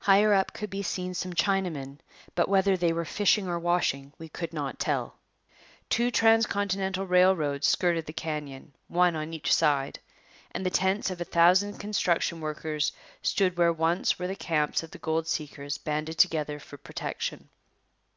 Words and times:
Higher 0.00 0.34
up 0.34 0.52
could 0.54 0.70
be 0.70 0.82
seen 0.82 1.14
some 1.14 1.32
Chinamen, 1.34 1.98
but 2.34 2.48
whether 2.48 2.76
they 2.76 2.92
were 2.92 3.04
fishing 3.04 3.46
or 3.46 3.60
washing 3.60 4.12
we 4.18 4.28
could 4.28 4.52
not 4.52 4.80
tell. 4.80 5.14
Two 5.88 6.10
transcontinental 6.10 7.06
railroads 7.06 7.68
skirted 7.68 8.06
the 8.06 8.12
canyon, 8.12 8.74
one 8.88 9.14
on 9.14 9.32
each 9.32 9.54
side, 9.54 10.00
and 10.50 10.66
the 10.66 10.70
tents 10.70 11.10
of 11.12 11.20
a 11.20 11.24
thousand 11.24 11.74
construction 11.78 12.40
workers 12.40 12.90
stood 13.22 13.56
where 13.56 13.72
once 13.72 14.18
were 14.18 14.26
the 14.26 14.34
camps 14.34 14.82
of 14.82 14.90
the 14.90 14.98
gold 14.98 15.28
seekers 15.28 15.78
banded 15.78 16.18
together 16.18 16.58
for 16.58 16.76
protection. 16.76 17.48